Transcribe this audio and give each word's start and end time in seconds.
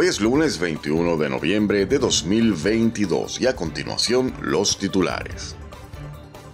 Hoy 0.00 0.06
es 0.06 0.20
lunes 0.20 0.60
21 0.60 1.16
de 1.16 1.28
noviembre 1.28 1.84
de 1.84 1.98
2022 1.98 3.40
y 3.40 3.48
a 3.48 3.56
continuación 3.56 4.32
los 4.40 4.78
titulares. 4.78 5.56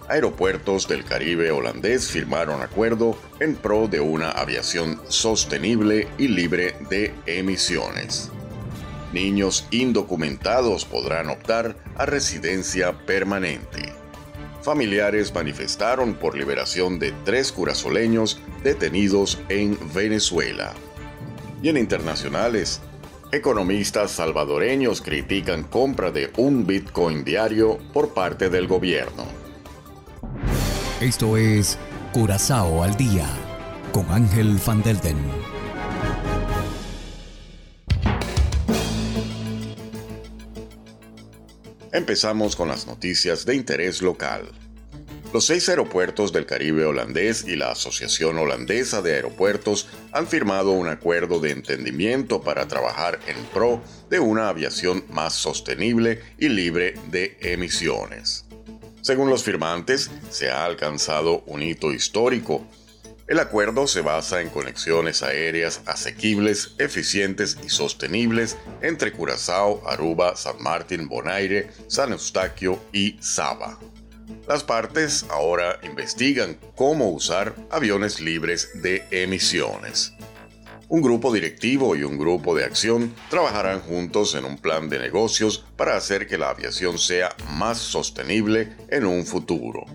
Aeropuertos 0.09 0.87
del 0.87 1.03
Caribe 1.05 1.51
holandés 1.51 2.09
firmaron 2.09 2.63
acuerdo 2.63 3.15
en 3.39 3.55
pro 3.55 3.87
de 3.87 3.99
una 3.99 4.31
aviación 4.31 4.99
sostenible 5.09 6.07
y 6.17 6.29
libre 6.29 6.75
de 6.89 7.13
emisiones. 7.27 8.31
Niños 9.13 9.67
indocumentados 9.69 10.83
podrán 10.83 11.29
optar 11.29 11.77
a 11.97 12.07
residencia 12.07 13.05
permanente. 13.05 13.93
Familiares 14.63 15.31
manifestaron 15.35 16.15
por 16.15 16.35
liberación 16.35 16.97
de 16.97 17.13
tres 17.23 17.51
curazoleños 17.51 18.41
detenidos 18.63 19.39
en 19.49 19.77
Venezuela. 19.93 20.73
Y 21.61 21.69
en 21.69 21.77
internacionales, 21.77 22.81
Economistas 23.31 24.11
salvadoreños 24.11 25.01
critican 25.01 25.63
compra 25.63 26.11
de 26.11 26.31
un 26.37 26.65
Bitcoin 26.65 27.23
diario 27.23 27.79
por 27.91 28.13
parte 28.13 28.49
del 28.49 28.67
gobierno. 28.67 29.25
Esto 31.01 31.35
es 31.35 31.77
Curazao 32.13 32.83
al 32.83 32.95
día 32.95 33.27
con 33.91 34.09
Ángel 34.11 34.57
Van 34.65 34.81
Delden. 34.83 35.17
Empezamos 41.91 42.55
con 42.55 42.67
las 42.67 42.87
noticias 42.87 43.45
de 43.45 43.55
interés 43.55 44.01
local. 44.01 44.51
Los 45.35 45.47
seis 45.47 45.67
aeropuertos 45.67 46.31
del 46.31 46.45
Caribe 46.45 46.85
holandés 46.85 47.43
y 47.45 47.57
la 47.57 47.71
Asociación 47.71 48.37
Holandesa 48.37 49.01
de 49.01 49.15
Aeropuertos 49.15 49.89
han 50.13 50.27
firmado 50.27 50.71
un 50.71 50.87
acuerdo 50.87 51.41
de 51.41 51.51
entendimiento 51.51 52.41
para 52.41 52.69
trabajar 52.69 53.19
en 53.27 53.35
pro 53.47 53.81
de 54.09 54.21
una 54.21 54.47
aviación 54.47 55.03
más 55.09 55.33
sostenible 55.33 56.21
y 56.37 56.47
libre 56.47 56.93
de 57.11 57.37
emisiones. 57.41 58.45
Según 59.01 59.29
los 59.29 59.43
firmantes, 59.43 60.09
se 60.29 60.49
ha 60.49 60.63
alcanzado 60.63 61.43
un 61.47 61.63
hito 61.63 61.91
histórico. 61.91 62.65
El 63.27 63.39
acuerdo 63.39 63.87
se 63.87 63.99
basa 63.99 64.39
en 64.39 64.47
conexiones 64.49 65.21
aéreas 65.21 65.81
asequibles, 65.85 66.75
eficientes 66.77 67.57
y 67.61 67.67
sostenibles 67.67 68.55
entre 68.81 69.11
Curazao, 69.11 69.85
Aruba, 69.85 70.37
San 70.37 70.63
Martín, 70.63 71.09
Bonaire, 71.09 71.67
San 71.87 72.13
Eustaquio 72.13 72.79
y 72.93 73.17
Saba. 73.19 73.77
Las 74.47 74.63
partes 74.63 75.25
ahora 75.29 75.79
investigan 75.81 76.57
cómo 76.75 77.09
usar 77.09 77.55
aviones 77.71 78.19
libres 78.19 78.69
de 78.81 79.03
emisiones. 79.09 80.13
Un 80.87 81.01
grupo 81.01 81.33
directivo 81.33 81.95
y 81.95 82.03
un 82.03 82.19
grupo 82.19 82.55
de 82.55 82.63
acción 82.63 83.15
trabajarán 83.31 83.81
juntos 83.81 84.35
en 84.35 84.45
un 84.45 84.59
plan 84.59 84.87
de 84.87 84.99
negocios 84.99 85.65
para 85.75 85.97
hacer 85.97 86.27
que 86.27 86.37
la 86.37 86.51
aviación 86.51 86.99
sea 86.99 87.35
más 87.53 87.79
sostenible 87.79 88.75
en 88.89 89.05
un 89.05 89.25
futuro. 89.25 89.85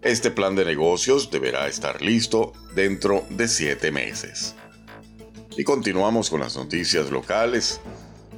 Este 0.00 0.30
plan 0.30 0.56
de 0.56 0.64
negocios 0.64 1.30
deberá 1.30 1.68
estar 1.68 2.00
listo 2.00 2.54
dentro 2.74 3.26
de 3.28 3.48
siete 3.48 3.92
meses. 3.92 4.54
Y 5.58 5.64
continuamos 5.64 6.30
con 6.30 6.40
las 6.40 6.56
noticias 6.56 7.10
locales. 7.10 7.82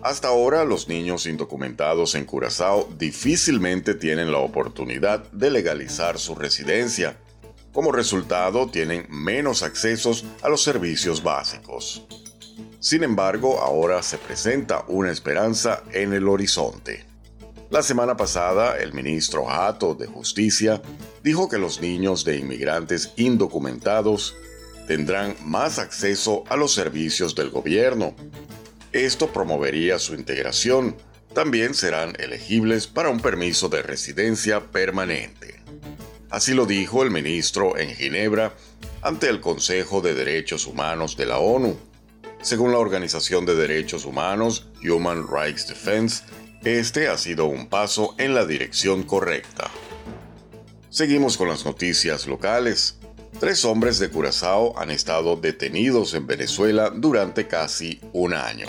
Hasta 0.03 0.29
ahora, 0.29 0.65
los 0.65 0.89
niños 0.89 1.27
indocumentados 1.27 2.15
en 2.15 2.25
Curazao 2.25 2.89
difícilmente 2.97 3.95
tienen 3.95 4.33
la 4.33 4.39
oportunidad 4.39 5.31
de 5.31 5.51
legalizar 5.51 6.19
su 6.19 6.35
residencia. 6.35 7.19
Como 7.73 7.93
resultado, 7.93 8.67
tienen 8.67 9.07
menos 9.11 9.63
accesos 9.63 10.25
a 10.41 10.49
los 10.49 10.63
servicios 10.63 11.23
básicos. 11.23 12.07
Sin 12.79 13.03
embargo, 13.05 13.61
ahora 13.61 14.03
se 14.03 14.17
presenta 14.17 14.87
una 14.89 15.13
esperanza 15.13 15.83
en 15.93 16.15
el 16.15 16.29
horizonte. 16.29 17.05
La 17.69 17.83
semana 17.83 18.17
pasada, 18.17 18.79
el 18.79 18.95
ministro 18.95 19.51
Hato 19.51 19.95
de 19.95 20.07
Justicia 20.07 20.81
dijo 21.23 21.51
que 21.51 21.59
los 21.59 21.83
niños 21.83 22.25
de 22.25 22.39
inmigrantes 22.39 23.13
indocumentados 23.17 24.35
tendrán 24.89 25.37
más 25.45 25.79
acceso 25.79 26.43
a 26.49 26.57
los 26.57 26.73
servicios 26.73 27.35
del 27.35 27.51
gobierno, 27.51 28.17
esto 28.93 29.33
promovería 29.33 29.99
su 29.99 30.15
integración. 30.15 30.97
También 31.35 31.75
serán 31.75 32.15
elegibles 32.19 32.87
para 32.87 33.09
un 33.09 33.21
permiso 33.21 33.69
de 33.69 33.83
residencia 33.83 34.61
permanente. 34.73 35.61
Así 36.31 36.55
lo 36.55 36.67
dijo 36.67 37.03
el 37.03 37.11
ministro 37.11 37.77
en 37.77 37.95
Ginebra 37.95 38.55
ante 39.03 39.29
el 39.29 39.41
Consejo 39.41 40.01
de 40.01 40.15
Derechos 40.15 40.67
Humanos 40.67 41.17
de 41.17 41.27
la 41.27 41.39
ONU. 41.39 41.77
Según 42.43 42.73
la 42.73 42.79
Organización 42.79 43.45
de 43.47 43.55
Derechos 43.55 44.05
Humanos 44.05 44.69
Human 44.83 45.27
Rights 45.29 45.69
Defense, 45.69 46.25
este 46.65 47.09
ha 47.09 47.19
sido 47.19 47.47
un 47.47 47.69
paso 47.69 48.15
en 48.19 48.35
la 48.35 48.47
dirección 48.47 49.03
correcta. 49.03 49.71
Seguimos 50.89 51.37
con 51.37 51.49
las 51.49 51.65
noticias 51.65 52.27
locales. 52.27 53.00
Tres 53.41 53.65
hombres 53.65 53.99
de 53.99 54.11
Curazao 54.11 54.79
han 54.79 54.91
estado 54.91 55.35
detenidos 55.35 56.13
en 56.13 56.27
Venezuela 56.27 56.91
durante 56.95 57.49
casi 57.49 57.99
un 58.13 58.35
año. 58.35 58.69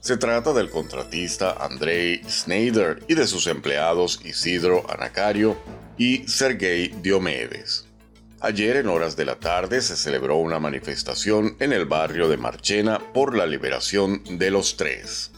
Se 0.00 0.16
trata 0.16 0.52
del 0.52 0.70
contratista 0.70 1.52
Andrei 1.64 2.20
Snyder 2.28 3.04
y 3.06 3.14
de 3.14 3.28
sus 3.28 3.46
empleados 3.46 4.20
Isidro 4.24 4.84
Anacario 4.90 5.56
y 5.96 6.26
Sergei 6.26 6.88
Diomedes. 6.88 7.84
Ayer 8.40 8.78
en 8.78 8.88
horas 8.88 9.14
de 9.14 9.24
la 9.24 9.36
tarde 9.36 9.80
se 9.80 9.94
celebró 9.94 10.36
una 10.38 10.58
manifestación 10.58 11.54
en 11.60 11.72
el 11.72 11.84
barrio 11.84 12.28
de 12.28 12.38
Marchena 12.38 12.98
por 13.14 13.36
la 13.36 13.46
liberación 13.46 14.24
de 14.28 14.50
los 14.50 14.76
tres. 14.76 15.30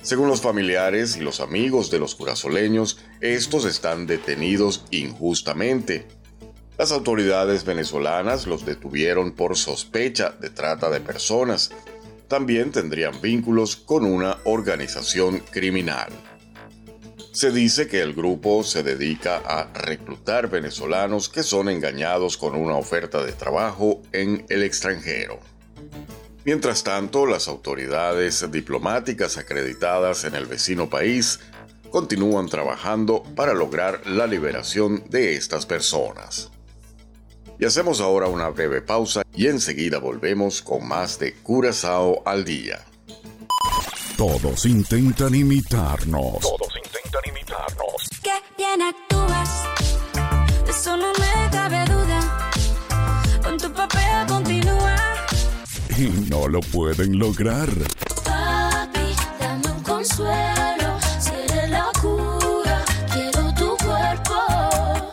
Según 0.00 0.28
los 0.28 0.40
familiares 0.40 1.18
y 1.18 1.20
los 1.20 1.40
amigos 1.40 1.90
de 1.90 1.98
los 1.98 2.14
curazoleños, 2.14 3.00
estos 3.20 3.66
están 3.66 4.06
detenidos 4.06 4.86
injustamente 4.90 6.21
las 6.82 6.90
autoridades 6.90 7.64
venezolanas 7.64 8.48
los 8.48 8.66
detuvieron 8.66 9.30
por 9.30 9.56
sospecha 9.56 10.34
de 10.40 10.50
trata 10.50 10.90
de 10.90 10.98
personas. 10.98 11.70
También 12.26 12.72
tendrían 12.72 13.20
vínculos 13.20 13.76
con 13.76 14.04
una 14.04 14.38
organización 14.42 15.38
criminal. 15.52 16.08
Se 17.30 17.52
dice 17.52 17.86
que 17.86 18.00
el 18.00 18.14
grupo 18.14 18.64
se 18.64 18.82
dedica 18.82 19.36
a 19.36 19.72
reclutar 19.72 20.50
venezolanos 20.50 21.28
que 21.28 21.44
son 21.44 21.68
engañados 21.68 22.36
con 22.36 22.56
una 22.56 22.74
oferta 22.74 23.22
de 23.22 23.30
trabajo 23.30 24.02
en 24.10 24.44
el 24.48 24.64
extranjero. 24.64 25.38
Mientras 26.44 26.82
tanto, 26.82 27.26
las 27.26 27.46
autoridades 27.46 28.50
diplomáticas 28.50 29.38
acreditadas 29.38 30.24
en 30.24 30.34
el 30.34 30.46
vecino 30.46 30.90
país 30.90 31.38
continúan 31.90 32.48
trabajando 32.48 33.22
para 33.36 33.54
lograr 33.54 34.04
la 34.04 34.26
liberación 34.26 35.04
de 35.10 35.36
estas 35.36 35.64
personas. 35.64 36.51
Y 37.58 37.64
hacemos 37.64 38.00
ahora 38.00 38.26
una 38.26 38.48
breve 38.48 38.82
pausa 38.82 39.22
y 39.34 39.46
enseguida 39.46 39.98
volvemos 39.98 40.62
con 40.62 40.86
más 40.86 41.18
de 41.18 41.34
Curazao 41.34 42.22
al 42.24 42.44
día. 42.44 42.84
Todos 44.16 44.66
intentan 44.66 45.34
imitarnos. 45.34 46.40
Todos 46.40 46.72
intentan 46.76 47.22
imitarnos. 47.28 48.08
Qué 48.22 48.32
bien 48.56 48.82
actúas, 48.82 49.64
eso 50.68 50.96
no 50.96 51.12
me 51.12 51.50
cabe 51.50 51.84
duda. 51.84 52.50
Con 53.42 53.58
tu 53.58 53.72
papel 53.72 54.26
continúa. 54.28 54.96
Y 55.96 56.30
no 56.30 56.48
lo 56.48 56.60
pueden 56.60 57.18
lograr. 57.18 57.68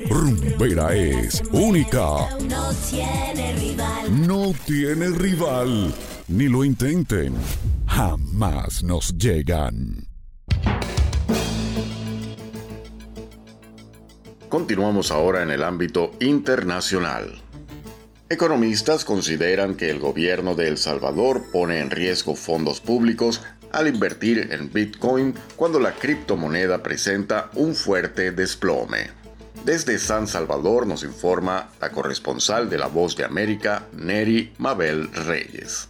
Rumbera 0.10 0.96
es 0.96 1.42
única. 1.52 2.36
No 2.50 2.74
tiene 2.90 3.54
rival. 3.54 4.28
No 4.28 4.54
tiene 4.66 5.10
rival. 5.10 5.94
Ni 6.28 6.48
lo 6.48 6.64
intenten. 6.64 7.36
Jamás 7.86 8.84
nos 8.84 9.16
llegan. 9.18 10.08
Continuamos 14.50 15.12
ahora 15.12 15.44
en 15.44 15.52
el 15.52 15.64
ámbito 15.64 16.12
internacional. 16.20 17.40
Economistas 18.30 19.06
consideran 19.06 19.76
que 19.76 19.92
el 19.92 20.00
gobierno 20.00 20.56
de 20.56 20.70
El 20.70 20.78
Salvador 20.78 21.52
pone 21.52 21.82
en 21.82 21.92
riesgo 21.92 22.36
fondos 22.36 22.82
públicos 22.82 23.42
al 23.72 23.88
invertir 23.88 24.50
en 24.52 24.74
Bitcoin 24.74 25.36
cuando 25.56 25.80
la 25.80 25.94
criptomoneda 25.94 26.82
presenta 26.82 27.52
un 27.54 27.76
fuerte 27.76 28.32
desplome. 28.32 29.19
Desde 29.70 30.00
San 30.00 30.26
Salvador 30.26 30.88
nos 30.88 31.04
informa 31.04 31.70
la 31.80 31.92
corresponsal 31.92 32.72
de 32.72 32.80
La 32.80 32.88
Voz 32.88 33.16
de 33.16 33.24
América, 33.24 33.86
Neri 33.94 34.52
Mabel 34.58 35.12
Reyes. 35.14 35.88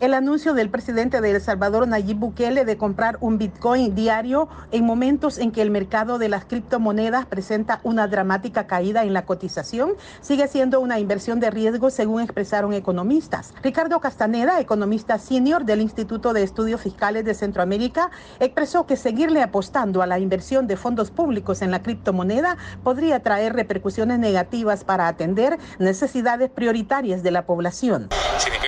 El 0.00 0.14
anuncio 0.14 0.54
del 0.54 0.70
presidente 0.70 1.20
de 1.20 1.32
El 1.32 1.40
Salvador, 1.40 1.88
Nayib 1.88 2.18
Bukele, 2.18 2.64
de 2.64 2.76
comprar 2.76 3.18
un 3.20 3.36
Bitcoin 3.36 3.96
diario 3.96 4.48
en 4.70 4.84
momentos 4.84 5.38
en 5.38 5.50
que 5.50 5.60
el 5.60 5.72
mercado 5.72 6.18
de 6.18 6.28
las 6.28 6.44
criptomonedas 6.44 7.26
presenta 7.26 7.80
una 7.82 8.06
dramática 8.06 8.68
caída 8.68 9.02
en 9.02 9.12
la 9.12 9.26
cotización 9.26 9.94
sigue 10.20 10.46
siendo 10.46 10.78
una 10.78 11.00
inversión 11.00 11.40
de 11.40 11.50
riesgo, 11.50 11.90
según 11.90 12.22
expresaron 12.22 12.74
economistas. 12.74 13.52
Ricardo 13.60 13.98
Castaneda, 13.98 14.60
economista 14.60 15.18
senior 15.18 15.64
del 15.64 15.80
Instituto 15.80 16.32
de 16.32 16.44
Estudios 16.44 16.80
Fiscales 16.80 17.24
de 17.24 17.34
Centroamérica, 17.34 18.12
expresó 18.38 18.86
que 18.86 18.96
seguirle 18.96 19.42
apostando 19.42 20.00
a 20.00 20.06
la 20.06 20.20
inversión 20.20 20.68
de 20.68 20.76
fondos 20.76 21.10
públicos 21.10 21.60
en 21.60 21.72
la 21.72 21.82
criptomoneda 21.82 22.56
podría 22.84 23.20
traer 23.24 23.54
repercusiones 23.54 24.20
negativas 24.20 24.84
para 24.84 25.08
atender 25.08 25.58
necesidades 25.80 26.50
prioritarias 26.50 27.24
de 27.24 27.32
la 27.32 27.46
población. 27.46 28.08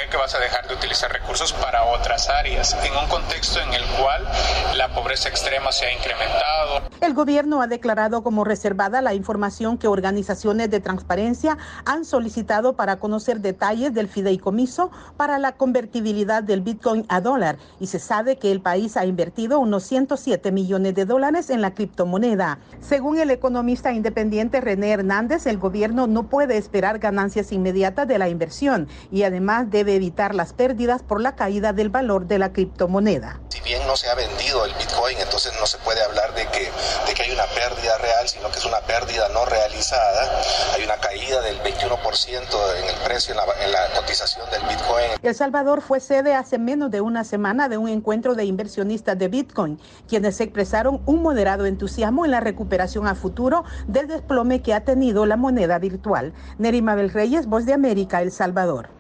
Significa 0.01 0.11
que 0.11 0.17
vas 0.17 0.35
a 0.35 0.39
dejar 0.39 0.67
de 0.67 0.75
utilizar 0.75 1.13
recursos 1.13 1.53
para 1.53 1.85
otras 1.85 2.29
áreas, 2.31 2.77
en 2.85 2.93
un 2.97 3.09
contexto 3.09 3.61
en 3.61 3.75
el 3.75 3.85
cual 3.99 4.27
la 4.77 4.95
pobreza 4.95 5.29
extrema 5.29 5.73
se 5.73 5.87
ha 5.87 5.93
incrementado. 5.93 6.89
El 7.01 7.13
gobierno 7.13 7.61
ha 7.61 7.67
declarado 7.67 8.23
como 8.23 8.45
reservada 8.45 9.03
la 9.03 9.15
información 9.15 9.79
que 9.79 9.89
organizaciones 9.89 10.71
de 10.71 10.81
transparencia 10.81 11.59
han 11.85 12.05
solicitado 12.05 12.77
para 12.77 12.99
conocer 12.99 13.41
detalles 13.41 13.93
del 13.93 14.09
fideicomiso 14.09 14.91
para 15.17 15.39
la 15.39 15.53
convertibilidad 15.53 16.43
del 16.43 16.61
Bitcoin 16.61 17.05
a 17.09 17.21
dólar 17.21 17.59
y 17.79 17.89
se 17.89 17.99
sabe 17.99 18.37
que 18.37 18.53
el 18.53 18.61
país 18.61 18.97
ha 18.97 19.05
invertido 19.05 19.59
unos 19.59 19.85
107 19.85 20.53
millones 20.53 20.95
de 20.95 21.05
dólares 21.05 21.51
en 21.51 21.61
la 21.61 21.75
criptomoneda. 21.75 22.59
Según 22.81 23.19
el 23.19 23.31
economista 23.31 23.93
independiente 23.93 24.61
René 24.61 24.93
Hernández, 24.93 25.47
el 25.47 25.59
gobierno 25.59 26.07
no 26.07 26.29
puede 26.29 26.57
esperar 26.57 26.99
ganancias 26.99 27.53
inmediatas 27.53 28.07
de 28.07 28.19
la 28.19 28.29
inversión 28.29 28.89
y 29.11 29.25
además 29.25 29.71
debe 29.71 29.90
evitar 29.97 30.35
las 30.35 30.53
pérdidas 30.53 31.03
por 31.03 31.21
la 31.21 31.37
caída 31.37 31.73
del 31.73 31.89
valor 31.89 32.27
de 32.27 32.39
la 32.39 32.53
criptomoneda. 32.53 33.41
Si 33.49 33.61
bien 33.63 33.87
no 33.87 33.97
se 33.97 34.09
ha 34.09 34.15
vendido 34.15 34.65
el 34.65 34.73
Bitcoin, 34.75 35.19
entonces 35.19 35.53
no 35.59 35.67
se 35.67 35.79
puede 35.79 36.03
hablar 36.03 36.35
de 36.35 36.47
que, 36.47 36.71
de 37.07 37.15
que 37.15 37.23
hay 37.23 37.33
una 37.33 37.47
pérdida 37.47 37.99
real, 37.99 38.29
sino 38.29 38.51
que 38.51 38.59
es 38.59 38.65
una 38.65 38.81
pérdida 38.81 39.29
no 39.31 39.45
realizada. 39.45 40.43
Hay 40.75 40.85
una 40.85 40.97
caída 40.97 41.41
del 41.43 41.59
21% 41.61 42.79
en 42.79 42.89
el 42.89 42.97
precio, 43.05 43.35
en 43.35 43.39
la, 43.39 43.65
en 43.65 43.73
la 43.73 44.01
cotización 44.01 44.49
del 44.51 44.63
Bitcoin. 44.63 45.11
El 45.23 45.35
Salvador 45.35 45.83
fue 45.83 46.01
sede 46.01 46.35
hace 46.35 46.59
menos 46.59 46.91
de 46.91 47.01
una 47.01 47.25
semana 47.25 47.69
de 47.69 47.79
un 47.79 47.89
encuentro 47.89 48.35
de 48.35 48.45
inversionistas 48.45 49.19
de 49.19 49.29
Bitcoin, 49.29 49.81
quienes 50.09 50.41
expresaron 50.41 51.03
un 51.07 51.23
moderado 51.23 51.67
entusiasmo 51.67 52.25
en 52.25 52.31
la 52.31 52.41
recuperación 52.41 53.07
a 53.07 53.15
futuro 53.15 53.65
del 53.87 54.09
desplome 54.09 54.63
que 54.63 54.75
ha 54.75 54.85
tenido 54.85 55.27
la 55.27 55.37
moneda 55.37 55.79
virtual. 55.79 56.33
Neri 56.59 56.83
Mabel 56.83 57.11
Reyes, 57.11 57.47
Voz 57.47 57.67
de 57.67 57.73
América, 57.73 58.23
El 58.23 58.33
Salvador. 58.33 59.00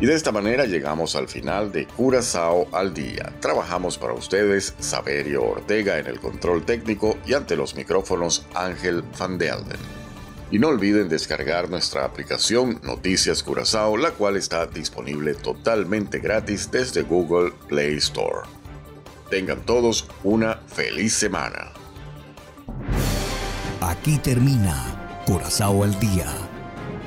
Y 0.00 0.06
de 0.06 0.14
esta 0.14 0.30
manera 0.30 0.64
llegamos 0.64 1.16
al 1.16 1.26
final 1.26 1.72
de 1.72 1.86
Curazao 1.86 2.68
al 2.72 2.94
día. 2.94 3.32
Trabajamos 3.40 3.98
para 3.98 4.12
ustedes 4.12 4.74
Saberio 4.78 5.42
Ortega 5.42 5.98
en 5.98 6.06
el 6.06 6.20
control 6.20 6.64
técnico 6.64 7.18
y 7.26 7.34
ante 7.34 7.56
los 7.56 7.74
micrófonos 7.74 8.46
Ángel 8.54 9.02
Van 9.18 9.38
Delden. 9.38 9.80
Y 10.52 10.60
no 10.60 10.68
olviden 10.68 11.08
descargar 11.08 11.68
nuestra 11.68 12.04
aplicación 12.04 12.80
Noticias 12.84 13.42
Curazao, 13.42 13.96
la 13.96 14.12
cual 14.12 14.36
está 14.36 14.66
disponible 14.66 15.34
totalmente 15.34 16.20
gratis 16.20 16.70
desde 16.70 17.02
Google 17.02 17.52
Play 17.68 17.96
Store. 17.96 18.48
Tengan 19.30 19.60
todos 19.66 20.08
una 20.22 20.60
feliz 20.68 21.12
semana. 21.12 21.72
Aquí 23.80 24.16
termina 24.18 25.22
Curazao 25.26 25.82
al 25.82 25.98
día, 25.98 26.26